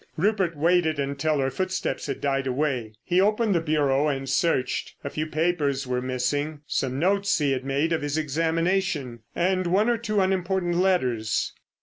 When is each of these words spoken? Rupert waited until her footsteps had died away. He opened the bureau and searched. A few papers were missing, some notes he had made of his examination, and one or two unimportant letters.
Rupert 0.17 0.57
waited 0.57 0.97
until 0.99 1.37
her 1.37 1.51
footsteps 1.51 2.07
had 2.07 2.21
died 2.21 2.47
away. 2.47 2.93
He 3.03 3.21
opened 3.21 3.53
the 3.53 3.61
bureau 3.61 4.07
and 4.07 4.27
searched. 4.27 4.95
A 5.03 5.11
few 5.11 5.27
papers 5.27 5.85
were 5.85 6.01
missing, 6.01 6.61
some 6.65 6.97
notes 6.97 7.37
he 7.37 7.51
had 7.51 7.63
made 7.63 7.93
of 7.93 8.01
his 8.01 8.17
examination, 8.17 9.19
and 9.35 9.67
one 9.67 9.89
or 9.91 9.99
two 9.99 10.19
unimportant 10.19 10.77
letters. 10.77 11.53